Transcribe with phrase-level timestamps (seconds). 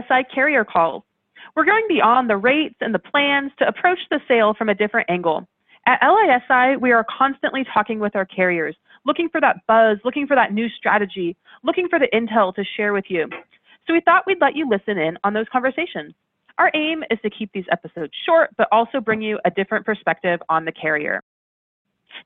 [0.00, 1.02] LISI Carrier Calls.
[1.56, 5.10] We're going beyond the rates and the plans to approach the sale from a different
[5.10, 5.46] angle.
[5.86, 10.36] At LISI, we are constantly talking with our carriers, looking for that buzz, looking for
[10.36, 13.28] that new strategy, looking for the intel to share with you.
[13.86, 16.14] So we thought we'd let you listen in on those conversations.
[16.58, 20.40] Our aim is to keep these episodes short, but also bring you a different perspective
[20.48, 21.22] on the carrier.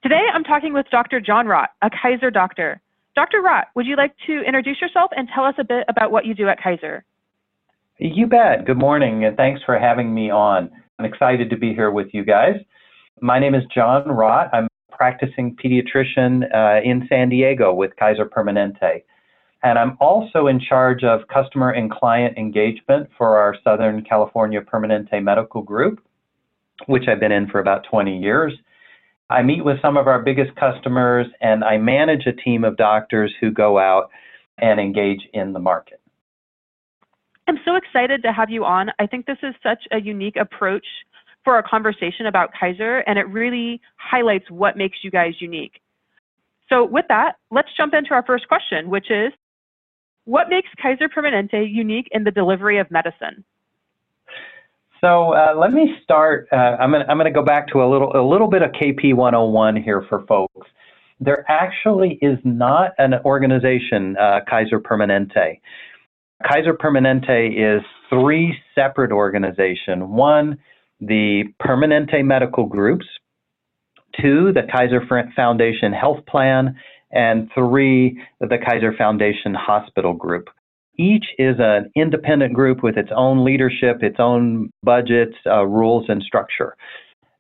[0.02, 1.20] Today, I'm talking with Dr.
[1.20, 2.80] John Rott, a Kaiser doctor.
[3.14, 3.42] Dr.
[3.42, 6.34] Rott, would you like to introduce yourself and tell us a bit about what you
[6.34, 7.04] do at Kaiser?
[7.98, 8.66] You bet.
[8.66, 10.68] Good morning, and thanks for having me on.
[10.98, 12.56] I'm excited to be here with you guys.
[13.20, 14.50] My name is John Rott.
[14.52, 19.04] I'm a practicing pediatrician uh, in San Diego with Kaiser Permanente.
[19.62, 25.22] And I'm also in charge of customer and client engagement for our Southern California Permanente
[25.22, 26.04] Medical Group,
[26.86, 28.54] which I've been in for about 20 years.
[29.30, 33.32] I meet with some of our biggest customers and I manage a team of doctors
[33.40, 34.10] who go out
[34.58, 36.00] and engage in the market.
[37.46, 38.90] I'm so excited to have you on.
[38.98, 40.86] I think this is such a unique approach
[41.44, 45.80] for a conversation about Kaiser, and it really highlights what makes you guys unique.
[46.70, 49.32] So, with that, let's jump into our first question, which is
[50.24, 53.44] what makes Kaiser Permanente unique in the delivery of medicine?
[55.04, 56.48] So uh, let me start.
[56.50, 59.76] Uh, I'm going to go back to a little a little bit of KP 101
[59.76, 60.66] here for folks.
[61.20, 65.60] There actually is not an organization, uh, Kaiser Permanente.
[66.46, 70.02] Kaiser Permanente is three separate organizations.
[70.04, 70.58] One,
[71.00, 73.06] the Permanente Medical Groups.
[74.20, 75.02] Two, the Kaiser
[75.34, 76.76] Foundation Health Plan.
[77.10, 80.48] And three, the Kaiser Foundation Hospital Group.
[80.96, 86.22] Each is an independent group with its own leadership, its own budgets, uh, rules, and
[86.22, 86.76] structure.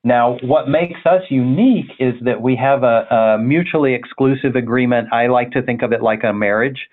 [0.02, 5.08] Now, what makes us unique is that we have a, a, mutually exclusive agreement.
[5.12, 6.88] I like to think of it like a marriage.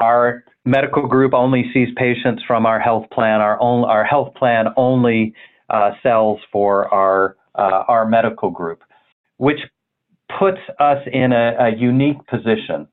[0.00, 3.40] Our medical group only sees patients from our health plan.
[3.40, 5.34] Our, own, our health plan only
[5.70, 8.82] uh, sells for our, uh, our medical group,
[9.36, 9.60] which
[10.38, 12.88] puts us in a, a unique position.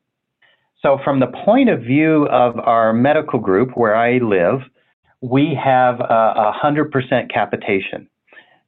[0.82, 4.62] So, from the point of view of our medical group where I live,
[5.22, 8.08] we have a, 100% capitation.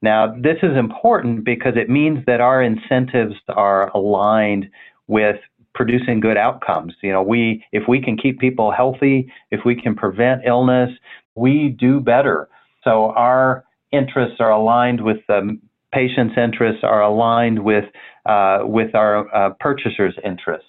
[0.03, 4.69] Now, this is important because it means that our incentives are aligned
[5.07, 5.38] with
[5.73, 6.94] producing good outcomes.
[7.01, 10.89] You know, we if we can keep people healthy, if we can prevent illness,
[11.35, 12.50] we do better.
[12.84, 15.57] So our interests are aligned with the
[15.94, 17.85] patient's interests, are aligned with
[18.25, 20.67] uh, with our uh, purchasers' interests.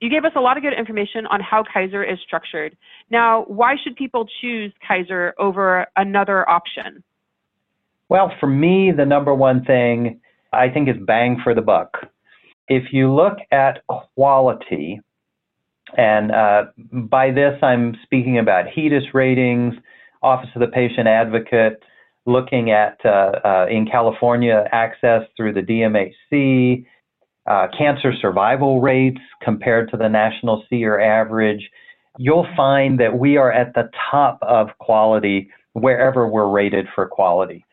[0.00, 2.76] You gave us a lot of good information on how Kaiser is structured.
[3.10, 7.02] Now, why should people choose Kaiser over another option?
[8.08, 10.20] Well, for me, the number one thing
[10.52, 12.06] I think is bang for the buck.
[12.68, 15.00] If you look at quality,
[15.96, 19.74] and uh, by this I'm speaking about HEDIS ratings,
[20.22, 21.82] Office of the Patient Advocate,
[22.26, 26.86] looking at uh, uh, in California access through the DMHC,
[27.46, 31.68] uh, cancer survival rates compared to the national SEER average,
[32.18, 37.64] you'll find that we are at the top of quality wherever we're rated for quality.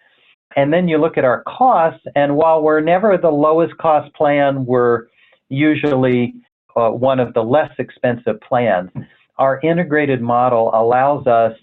[0.56, 4.66] And then you look at our costs, and while we're never the lowest cost plan,
[4.66, 5.08] we're
[5.50, 6.34] usually
[6.76, 8.90] uh, one of the less expensive plans.
[9.38, 11.54] Our integrated model allows us,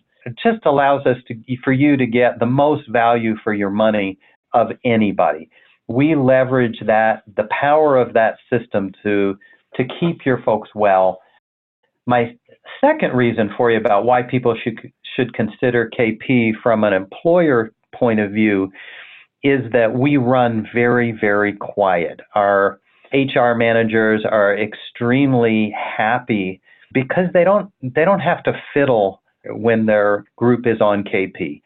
[0.42, 1.34] just allows us to,
[1.64, 4.18] for you to get the most value for your money
[4.52, 5.50] of anybody
[5.88, 9.36] we leverage that the power of that system to
[9.74, 11.20] to keep your folks well.
[12.06, 12.36] My
[12.80, 18.20] second reason for you about why people should should consider KP from an employer point
[18.20, 18.70] of view
[19.42, 22.20] is that we run very very quiet.
[22.34, 22.80] Our
[23.12, 26.60] HR managers are extremely happy
[26.92, 31.62] because they don't they don't have to fiddle when their group is on KP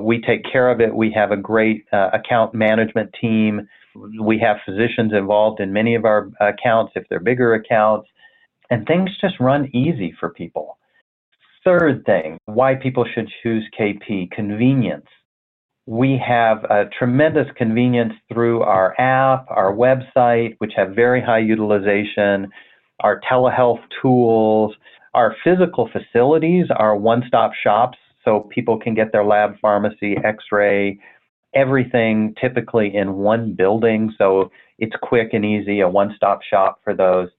[0.00, 0.94] we take care of it.
[0.94, 3.68] We have a great uh, account management team.
[4.20, 8.08] We have physicians involved in many of our accounts if they're bigger accounts,
[8.70, 10.78] and things just run easy for people.
[11.64, 15.06] Third thing, why people should choose KP convenience.
[15.90, 22.48] We have a tremendous convenience through our app, our website, which have very high utilization,
[23.00, 24.72] our telehealth tools,
[25.14, 30.96] our physical facilities, our one stop shops so people can get their lab pharmacy, x-ray,
[31.56, 34.14] everything typically in one building.
[34.16, 37.30] So it's quick and easy, a one-stop shop for those.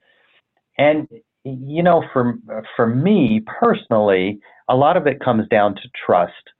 [0.76, 1.08] And
[1.44, 2.34] you know, for
[2.76, 6.50] for me personally, a lot of it comes down to trust.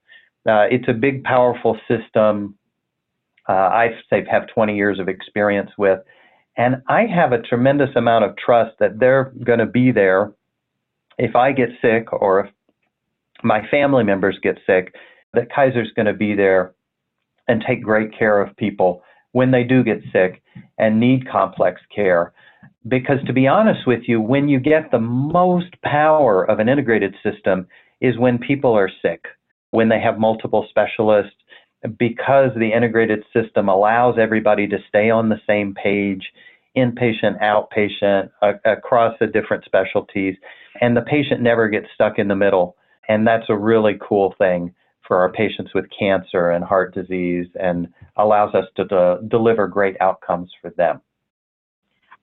[0.47, 2.55] Uh, it's a big, powerful system.
[3.47, 5.99] Uh, I say have 20 years of experience with,
[6.57, 10.33] and I have a tremendous amount of trust that they're going to be there
[11.17, 12.51] if I get sick or if
[13.43, 14.95] my family members get sick,
[15.33, 16.73] that Kaiser's going to be there
[17.47, 20.41] and take great care of people when they do get sick
[20.77, 22.33] and need complex care.
[22.87, 27.15] Because to be honest with you, when you get the most power of an integrated
[27.23, 27.67] system
[27.99, 29.25] is when people are sick,
[29.73, 31.33] when they have multiple specialists,
[31.97, 36.21] because the integrated system allows everybody to stay on the same page,
[36.77, 38.29] inpatient, outpatient,
[38.65, 40.35] across the different specialties,
[40.79, 42.75] and the patient never gets stuck in the middle.
[43.09, 44.75] And that's a really cool thing
[45.07, 47.87] for our patients with cancer and heart disease and
[48.17, 51.01] allows us to de- deliver great outcomes for them.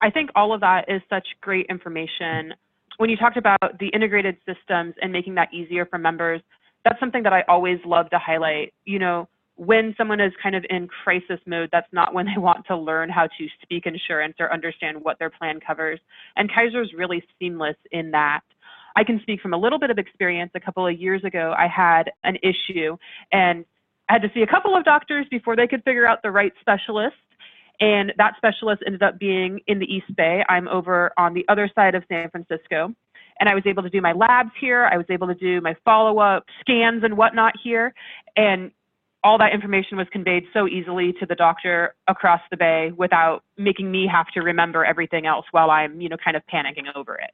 [0.01, 2.55] I think all of that is such great information.
[2.99, 6.41] When you talked about the integrated systems and making that easier for members,
[6.85, 8.73] that's something that I always love to highlight.
[8.85, 12.67] You know, when someone is kind of in crisis mode, that's not when they want
[12.67, 16.01] to learn how to speak insurance or understand what their plan covers.
[16.37, 18.41] And Kaiser is really seamless in that.
[18.97, 20.51] I can speak from a little bit of experience.
[20.55, 22.97] A couple of years ago, I had an issue
[23.33, 23.65] and
[24.09, 26.53] I had to see a couple of doctors before they could figure out the right
[26.61, 27.17] specialist.
[27.79, 30.43] And that specialist ended up being in the East Bay.
[30.49, 32.95] I'm over on the other side of San Francisco.
[33.41, 34.85] And I was able to do my labs here.
[34.85, 37.95] I was able to do my follow up scans and whatnot here.
[38.37, 38.71] And
[39.25, 43.91] all that information was conveyed so easily to the doctor across the bay without making
[43.91, 47.33] me have to remember everything else while I'm, you know, kind of panicking over it.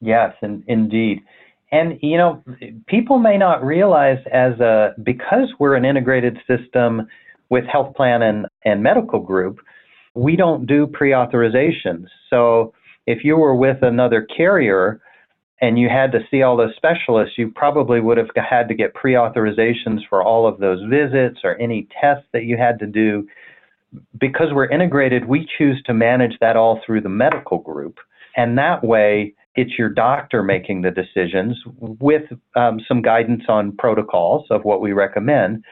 [0.00, 1.22] Yes, and indeed.
[1.70, 2.42] And you know,
[2.86, 7.08] people may not realize as a because we're an integrated system
[7.48, 9.58] with health plan and, and medical group,
[10.14, 12.06] we don't do pre-authorizations.
[12.30, 12.72] So
[13.06, 15.00] if you were with another carrier
[15.62, 18.94] and you had to see all those specialists, you probably would have had to get
[18.94, 23.26] pre-authorizations for all of those visits or any tests that you had to do.
[24.18, 27.98] Because we're integrated, we choose to manage that all through the medical group.
[28.36, 32.22] And that way, it's your doctor making the decisions with
[32.56, 35.62] um, some guidance on protocols of what we recommend.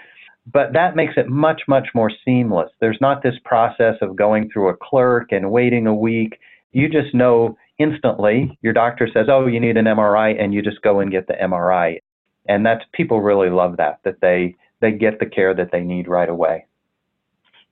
[0.53, 2.71] But that makes it much, much more seamless.
[2.81, 6.39] There's not this process of going through a clerk and waiting a week.
[6.73, 10.83] You just know instantly, your doctor says, oh, you need an MRI, and you just
[10.83, 11.99] go and get the MRI.
[12.47, 16.07] And that's people really love that, that they, they get the care that they need
[16.07, 16.67] right away.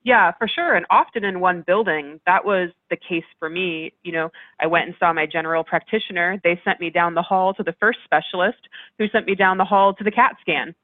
[0.05, 0.75] Yeah, for sure.
[0.75, 3.93] And often in one building, that was the case for me.
[4.03, 6.41] You know, I went and saw my general practitioner.
[6.43, 8.61] They sent me down the hall to the first specialist,
[8.99, 10.75] who sent me down the hall to the CAT scan.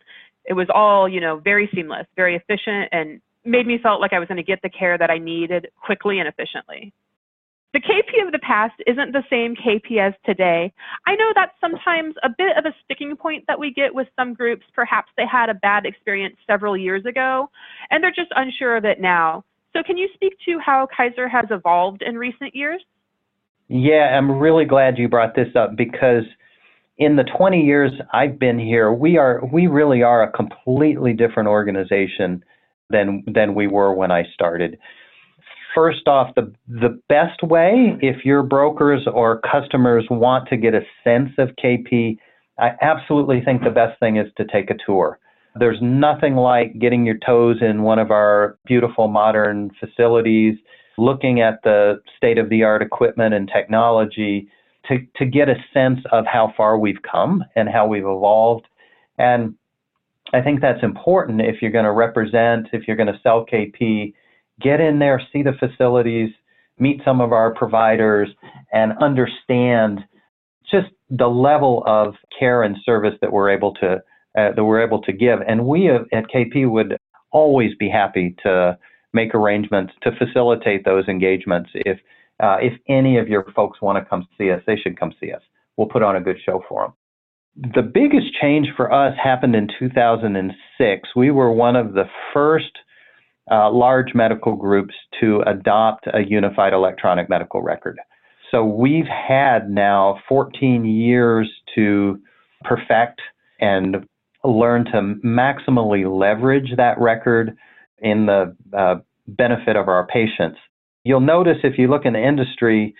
[0.44, 4.18] It was all, you know, very seamless, very efficient, and made me felt like I
[4.18, 6.92] was going to get the care that I needed quickly and efficiently
[7.74, 10.72] the KP of the past isn't the same KP as today.
[11.08, 14.32] I know that's sometimes a bit of a sticking point that we get with some
[14.32, 14.64] groups.
[14.74, 17.50] Perhaps they had a bad experience several years ago
[17.90, 19.44] and they're just unsure of it now.
[19.72, 22.80] So, can you speak to how Kaiser has evolved in recent years?
[23.66, 26.22] Yeah, I'm really glad you brought this up because
[26.98, 31.48] in the 20 years I've been here, we are we really are a completely different
[31.48, 32.44] organization
[32.88, 34.78] than than we were when I started
[35.74, 40.82] first off, the, the best way, if your brokers or customers want to get a
[41.02, 42.18] sense of KP,
[42.58, 45.18] I absolutely think the best thing is to take a tour.
[45.56, 50.56] There's nothing like getting your toes in one of our beautiful modern facilities,
[50.98, 54.48] looking at the state of the art equipment and technology
[54.88, 58.66] to, to get a sense of how far we've come and how we've evolved.
[59.18, 59.54] And
[60.32, 64.12] I think that's important if you're going to represent, if you're going to sell KP,
[64.60, 66.30] get in there, see the facilities,
[66.78, 68.28] meet some of our providers,
[68.72, 70.00] and understand
[70.70, 74.02] just the level of care and service that we're able to
[74.36, 75.38] uh, that we're able to give.
[75.46, 76.96] And we at KP would
[77.30, 78.76] always be happy to
[79.12, 81.70] make arrangements to facilitate those engagements.
[81.74, 81.98] If
[82.42, 85.32] uh, if any of your folks want to come see us, they should come see
[85.32, 85.42] us.
[85.76, 87.72] We'll put on a good show for them.
[87.74, 91.08] The biggest change for us happened in 2006.
[91.14, 92.72] We were one of the first
[93.50, 97.98] uh, large medical groups to adopt a unified electronic medical record.
[98.50, 102.20] So we've had now 14 years to
[102.62, 103.20] perfect
[103.60, 104.06] and
[104.44, 107.56] learn to maximally leverage that record
[107.98, 108.96] in the uh,
[109.26, 110.58] benefit of our patients.
[111.04, 112.94] You'll notice if you look in the industry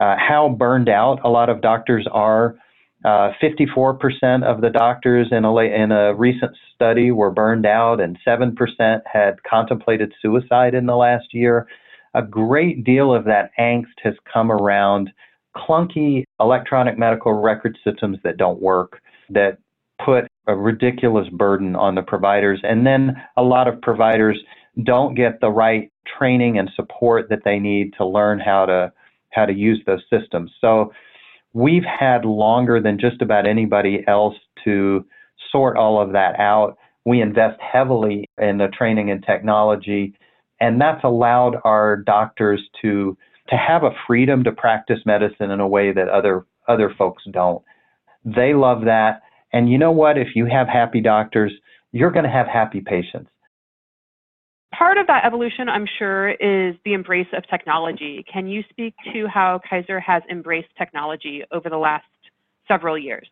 [0.00, 2.56] uh, how burned out a lot of doctors are
[3.04, 8.18] 54% uh, of the doctors in a, in a recent study were burned out, and
[8.26, 11.66] 7% had contemplated suicide in the last year.
[12.14, 15.10] A great deal of that angst has come around
[15.56, 19.58] clunky electronic medical record systems that don't work, that
[20.04, 22.60] put a ridiculous burden on the providers.
[22.62, 24.38] And then a lot of providers
[24.84, 28.92] don't get the right training and support that they need to learn how to
[29.30, 30.50] how to use those systems.
[30.60, 30.92] So
[31.52, 35.04] we've had longer than just about anybody else to
[35.50, 36.76] sort all of that out.
[37.04, 40.14] We invest heavily in the training and technology,
[40.60, 43.16] and that's allowed our doctors to
[43.48, 47.62] to have a freedom to practice medicine in a way that other other folks don't.
[48.24, 49.22] They love that.
[49.52, 50.16] And you know what?
[50.16, 51.52] If you have happy doctors,
[51.90, 53.30] you're going to have happy patients.
[54.76, 58.24] Part of that evolution, I'm sure, is the embrace of technology.
[58.32, 62.06] Can you speak to how Kaiser has embraced technology over the last
[62.66, 63.28] several years?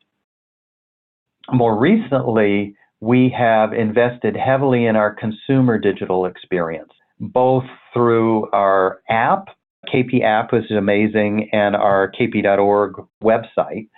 [1.51, 9.47] More recently, we have invested heavily in our consumer digital experience, both through our app,
[9.93, 13.89] KP app which is amazing, and our kp.org website.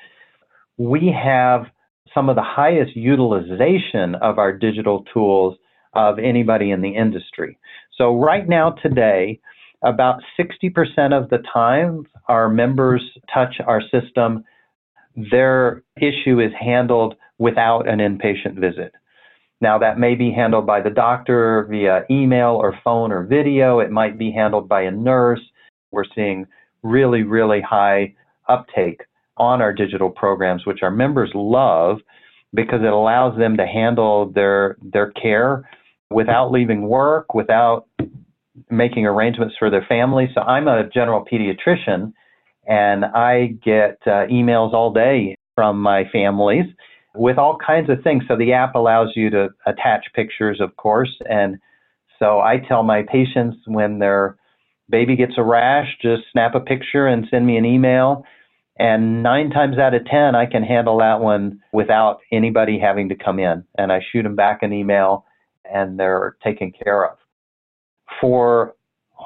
[0.78, 1.66] We have
[2.14, 5.56] some of the highest utilization of our digital tools
[5.94, 7.58] of anybody in the industry.
[7.96, 9.40] So, right now, today,
[9.82, 14.44] about 60% of the time our members touch our system,
[15.30, 18.92] their issue is handled without an inpatient visit.
[19.60, 23.78] Now, that may be handled by the doctor via email or phone or video.
[23.80, 25.40] It might be handled by a nurse.
[25.90, 26.46] We're seeing
[26.82, 28.14] really, really high
[28.48, 29.02] uptake
[29.36, 31.98] on our digital programs, which our members love
[32.54, 35.68] because it allows them to handle their their care
[36.12, 37.86] without leaving work, without
[38.70, 40.28] making arrangements for their family.
[40.34, 42.12] So I'm a general pediatrician,
[42.66, 46.66] and I get uh, emails all day from my families
[47.14, 48.24] with all kinds of things.
[48.28, 51.58] So the app allows you to attach pictures, of course, and
[52.22, 54.36] so I tell my patients when their
[54.88, 58.24] baby gets a rash, just snap a picture and send me an email.
[58.78, 63.16] And nine times out of 10, I can handle that one without anybody having to
[63.16, 63.64] come in.
[63.76, 65.24] And I shoot them back an email
[65.70, 67.16] and they're taken care of.
[68.20, 68.74] For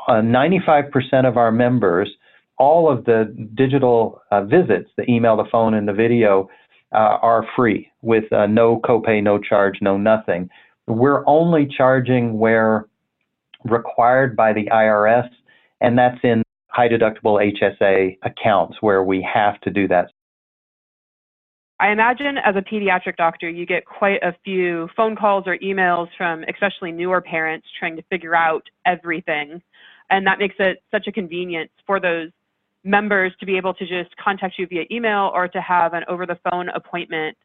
[0.08, 2.10] uh, 95% of our members,
[2.58, 6.48] all of the digital uh, visits, the email, the phone, and the video,
[6.92, 10.48] uh, are free with uh, no copay, no charge, no nothing.
[10.86, 12.86] We're only charging where
[13.64, 15.28] required by the IRS,
[15.80, 20.10] and that's in high deductible HSA accounts where we have to do that.
[21.78, 26.08] I imagine as a pediatric doctor, you get quite a few phone calls or emails
[26.16, 29.60] from especially newer parents trying to figure out everything.
[30.08, 32.30] And that makes it such a convenience for those
[32.82, 36.24] members to be able to just contact you via email or to have an over
[36.24, 37.36] the phone appointment.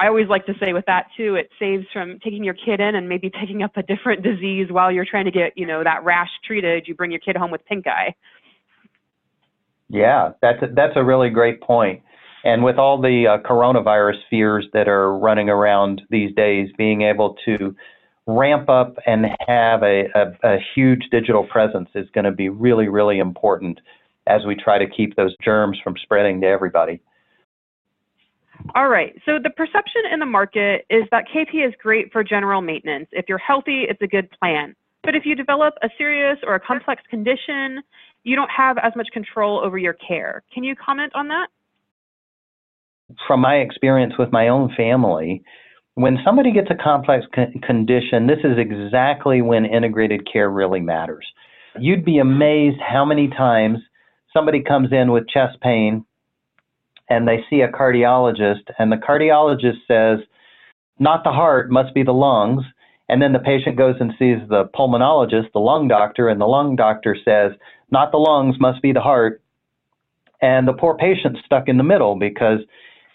[0.00, 2.96] I always like to say with that too, it saves from taking your kid in
[2.96, 6.02] and maybe picking up a different disease while you're trying to get, you know, that
[6.02, 6.88] rash treated.
[6.88, 8.14] You bring your kid home with pink eye.
[9.88, 12.02] Yeah, that's a, that's a really great point.
[12.44, 17.36] And with all the uh, coronavirus fears that are running around these days, being able
[17.46, 17.74] to
[18.26, 22.88] ramp up and have a, a, a huge digital presence is going to be really,
[22.88, 23.80] really important
[24.26, 27.00] as we try to keep those germs from spreading to everybody.
[28.74, 29.14] All right.
[29.26, 33.08] So the perception in the market is that KP is great for general maintenance.
[33.12, 34.74] If you're healthy, it's a good plan.
[35.02, 37.82] But if you develop a serious or a complex condition,
[38.22, 40.42] you don't have as much control over your care.
[40.52, 41.48] Can you comment on that?
[43.26, 45.42] From my experience with my own family,
[45.94, 51.26] when somebody gets a complex con- condition, this is exactly when integrated care really matters.
[51.78, 53.78] You'd be amazed how many times
[54.32, 56.04] somebody comes in with chest pain
[57.08, 60.26] and they see a cardiologist, and the cardiologist says,
[60.98, 62.62] not the heart, must be the lungs.
[63.08, 66.76] And then the patient goes and sees the pulmonologist, the lung doctor, and the lung
[66.76, 67.52] doctor says,
[67.90, 69.42] not the lungs, must be the heart.
[70.40, 72.60] And the poor patient's stuck in the middle because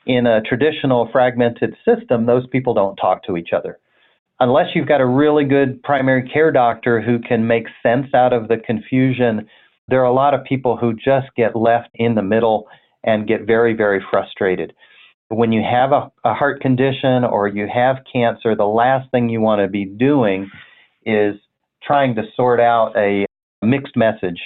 [0.05, 3.79] in a traditional fragmented system, those people don't talk to each other.
[4.39, 8.47] Unless you've got a really good primary care doctor who can make sense out of
[8.47, 9.47] the confusion,
[9.89, 12.67] there are a lot of people who just get left in the middle
[13.03, 14.73] and get very, very frustrated.
[15.27, 19.41] When you have a, a heart condition or you have cancer, the last thing you
[19.41, 20.49] want to be doing
[21.05, 21.35] is
[21.83, 23.25] trying to sort out a
[23.61, 24.39] mixed message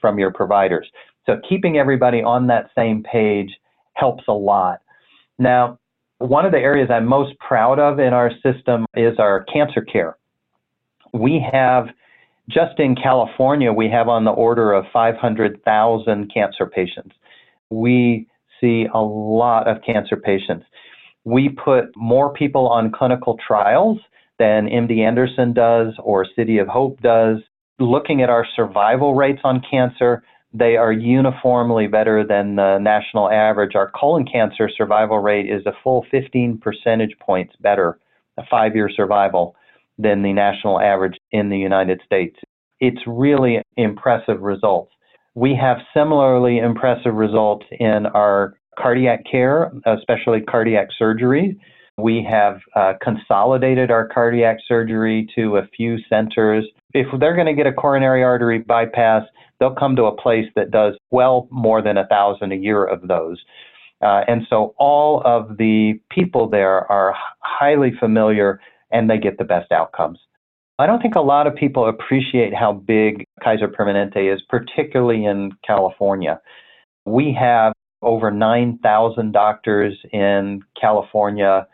[0.00, 0.90] from your providers.
[1.26, 3.50] So keeping everybody on that same page
[3.94, 4.80] helps a lot.
[5.38, 5.78] Now,
[6.18, 10.16] one of the areas I'm most proud of in our system is our cancer care.
[11.12, 11.88] We have,
[12.48, 17.14] just in California, we have on the order of 500,000 cancer patients
[17.72, 18.28] we
[18.60, 20.66] see a lot of cancer patients.
[21.24, 23.98] We put more people on clinical trials
[24.38, 27.38] than MD Anderson does or City of Hope does.
[27.78, 30.22] Looking at our survival rates on cancer,
[30.54, 33.74] they are uniformly better than the national average.
[33.74, 37.98] Our colon cancer survival rate is a full 15 percentage points better,
[38.38, 39.56] a five year survival,
[39.98, 42.36] than the national average in the United States.
[42.80, 44.92] It's really impressive results.
[45.34, 51.58] We have similarly impressive results in our cardiac care, especially cardiac surgery.
[51.96, 56.66] We have uh, consolidated our cardiac surgery to a few centers.
[56.94, 59.22] If they're going to get a coronary artery bypass,
[59.58, 63.08] they'll come to a place that does well more than a thousand a year of
[63.08, 63.40] those.
[64.02, 69.44] Uh, and so all of the people there are highly familiar and they get the
[69.44, 70.18] best outcomes.
[70.78, 75.52] I don't think a lot of people appreciate how big Kaiser Permanente is, particularly in
[75.64, 76.40] California.
[77.04, 77.72] We have
[78.02, 81.68] over 9,000 doctors in California,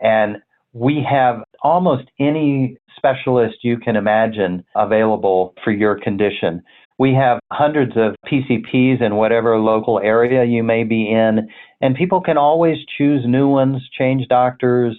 [0.00, 0.36] and
[0.72, 6.62] we have almost any specialist you can imagine available for your condition.
[6.98, 11.48] We have hundreds of PCPs in whatever local area you may be in,
[11.80, 14.96] and people can always choose new ones, change doctors,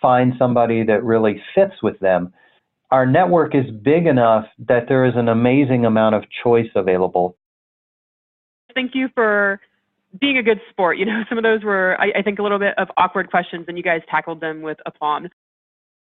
[0.00, 2.32] find somebody that really fits with them.
[2.90, 7.36] Our network is big enough that there is an amazing amount of choice available.
[8.74, 9.60] Thank you for
[10.20, 10.98] being a good sport.
[10.98, 13.66] You know, some of those were, I, I think, a little bit of awkward questions,
[13.68, 15.28] and you guys tackled them with aplomb.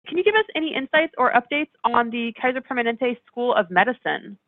[0.06, 4.38] Can you give us any insights or updates on the Kaiser Permanente School of Medicine?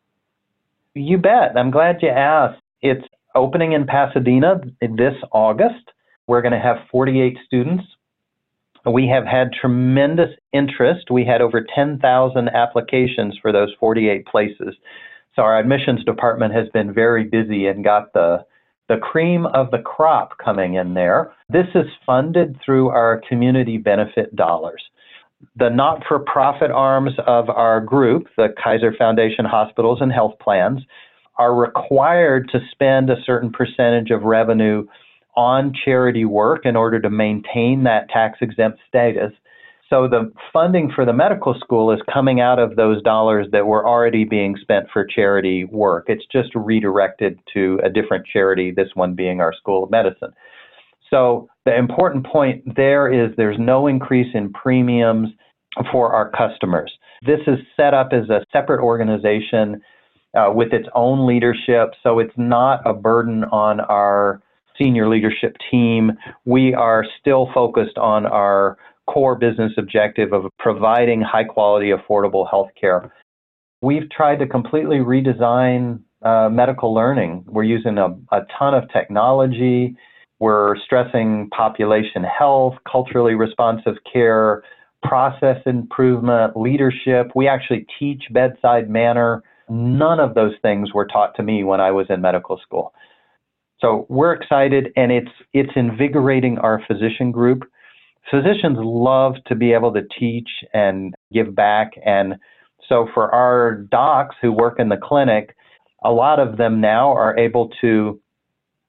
[0.93, 1.57] You bet.
[1.57, 2.61] I'm glad you asked.
[2.81, 5.91] It's opening in Pasadena this August.
[6.27, 7.83] We're going to have 48 students.
[8.85, 11.11] We have had tremendous interest.
[11.11, 14.75] We had over 10,000 applications for those 48 places.
[15.35, 18.45] So our admissions department has been very busy and got the
[18.89, 21.33] the cream of the crop coming in there.
[21.49, 24.81] This is funded through our community benefit dollars
[25.55, 30.81] the not for profit arms of our group, the Kaiser Foundation Hospitals and Health Plans,
[31.37, 34.85] are required to spend a certain percentage of revenue
[35.35, 39.31] on charity work in order to maintain that tax exempt status.
[39.89, 43.87] So the funding for the medical school is coming out of those dollars that were
[43.87, 46.05] already being spent for charity work.
[46.07, 50.33] It's just redirected to a different charity, this one being our School of Medicine.
[51.09, 55.27] So the important point there is there's no increase in premiums
[55.91, 56.89] for our customers.
[57.25, 59.81] This is set up as a separate organization
[60.33, 64.41] uh, with its own leadership, so it's not a burden on our
[64.81, 66.13] senior leadership team.
[66.45, 68.77] We are still focused on our
[69.07, 73.13] core business objective of providing high quality, affordable health care.
[73.81, 77.43] We've tried to completely redesign uh, medical learning.
[77.45, 79.97] We're using a, a ton of technology
[80.39, 84.63] we're stressing population health, culturally responsive care,
[85.03, 87.31] process improvement, leadership.
[87.35, 89.43] We actually teach bedside manner.
[89.69, 92.93] None of those things were taught to me when I was in medical school.
[93.79, 97.63] So we're excited and it's it's invigorating our physician group.
[98.31, 102.35] Physicians love to be able to teach and give back and
[102.87, 105.55] so for our docs who work in the clinic,
[106.03, 108.19] a lot of them now are able to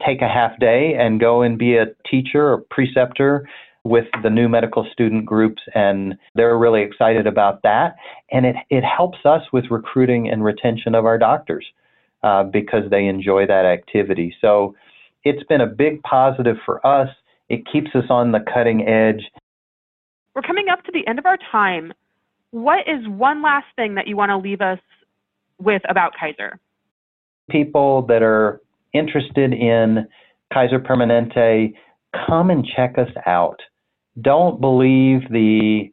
[0.05, 3.49] take a half day and go and be a teacher or preceptor
[3.85, 7.97] with the new medical student groups and they're really excited about that.
[8.31, 11.65] And it, it helps us with recruiting and retention of our doctors
[12.23, 14.35] uh, because they enjoy that activity.
[14.41, 14.75] So
[15.25, 17.09] it's been a big positive for us.
[17.49, 19.23] It keeps us on the cutting edge.
[20.35, 21.93] We're coming up to the end of our time.
[22.51, 24.79] What is one last thing that you want to leave us
[25.59, 26.59] with about kaiser?
[27.51, 28.61] People that are
[28.99, 30.07] interested in
[30.53, 31.75] Kaiser Permanente,
[32.27, 33.61] come and check us out.
[34.21, 35.91] Don't believe the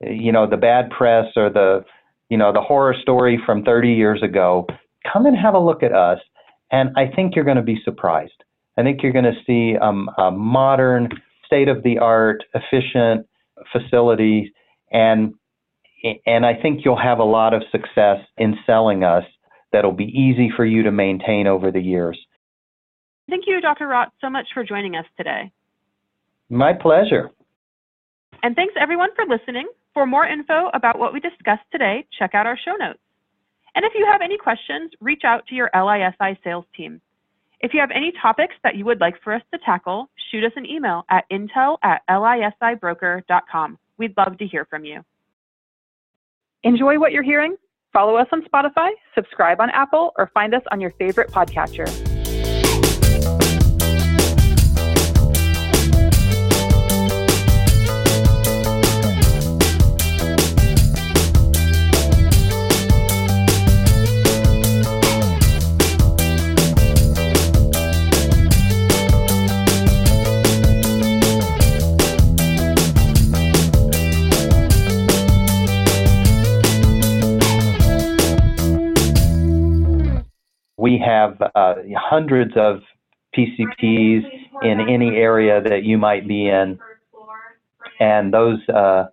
[0.00, 1.84] you know the bad press or the
[2.28, 4.66] you know the horror story from 30 years ago.
[5.10, 6.18] Come and have a look at us,
[6.70, 8.44] and I think you're going to be surprised.
[8.76, 11.08] I think you're going to see um, a modern,
[11.46, 13.26] state-of-the-art, efficient
[13.70, 14.52] facility,
[14.90, 15.34] and
[16.26, 19.24] and I think you'll have a lot of success in selling us.
[19.72, 22.18] That'll be easy for you to maintain over the years.
[23.28, 23.86] Thank you, Dr.
[23.86, 25.50] Rott, so much for joining us today.
[26.50, 27.30] My pleasure.
[28.42, 29.66] And thanks everyone for listening.
[29.94, 32.98] For more info about what we discussed today, check out our show notes.
[33.74, 37.00] And if you have any questions, reach out to your LISI sales team.
[37.60, 40.52] If you have any topics that you would like for us to tackle, shoot us
[40.56, 43.78] an email at intel at lisibroker.com.
[43.96, 45.02] We'd love to hear from you.
[46.62, 47.56] Enjoy what you're hearing?
[47.92, 52.13] Follow us on Spotify, subscribe on Apple, or find us on your favorite podcatcher.
[81.24, 82.80] Have uh, hundreds of
[83.36, 84.22] PCPs
[84.62, 86.78] in any area that you might be in.
[88.00, 89.06] And those, uh,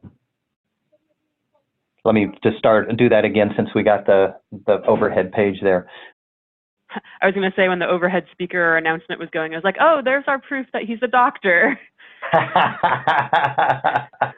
[2.03, 5.87] let me just start do that again since we got the, the overhead page there.
[7.21, 9.77] I was going to say when the overhead speaker announcement was going, I was like,
[9.79, 11.79] oh, there's our proof that he's a doctor.